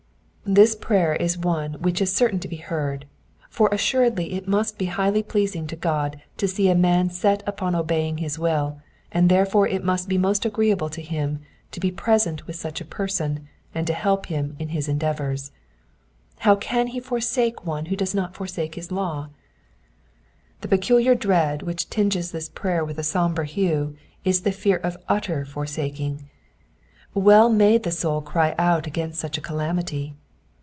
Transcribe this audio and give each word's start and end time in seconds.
This 0.43 0.75
prayer 0.75 1.15
is 1.15 1.37
one 1.37 1.75
which 1.75 2.01
is 2.01 2.13
certain 2.13 2.39
to 2.39 2.47
be 2.47 2.57
heard, 2.57 3.05
for 3.49 3.69
assuredly 3.71 4.33
it 4.33 4.49
must 4.49 4.77
be 4.77 4.87
liighly 4.87 5.25
pleasing 5.25 5.65
to 5.67 5.77
God 5.77 6.19
to 6.35 6.45
see 6.47 6.67
a 6.67 6.75
man 6.75 7.09
set 7.09 7.41
upon 7.47 7.73
obeying 7.73 8.17
his 8.17 8.37
will, 8.37 8.81
and 9.13 9.29
therefore 9.29 9.65
it 9.65 9.81
must 9.83 10.09
be 10.09 10.17
most 10.17 10.43
agreeable 10.43 10.89
to 10.89 11.01
him 11.01 11.39
to 11.71 11.79
be 11.79 11.89
present 11.89 12.47
with 12.47 12.57
such 12.57 12.81
a 12.81 12.85
person, 12.85 13.47
and 13.73 13.87
to 13.87 13.93
help 13.93 14.25
him 14.25 14.57
in 14.59 14.69
his 14.69 14.89
endeavours. 14.89 15.53
How 16.39 16.55
can 16.57 16.87
he 16.87 16.99
forsake 16.99 17.65
one 17.65 17.85
who 17.85 17.95
does 17.95 18.13
not 18.13 18.35
forsake 18.35 18.75
his 18.75 18.91
law? 18.91 19.29
The 20.59 20.67
peculiar 20.67 21.15
dread 21.15 21.61
which 21.61 21.89
tinges 21.89 22.31
this 22.31 22.49
prayer 22.49 22.83
with 22.83 22.97
a 22.97 23.03
sombre 23.03 23.45
hue 23.45 23.95
is 24.25 24.41
the 24.41 24.51
fear 24.51 24.77
of 24.77 24.97
utter 25.07 25.45
forsaking. 25.45 26.27
Well 27.13 27.47
may 27.47 27.77
the 27.77 27.91
soul 27.91 28.19
cry 28.21 28.53
out 28.57 28.85
against 28.85 29.19
such 29.21 29.37
a 29.37 29.41
calamity. 29.41 30.15